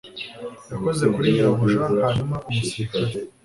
[0.71, 1.79] yakozwe kuri nyirabuja.
[2.03, 3.11] hanyuma umusirikare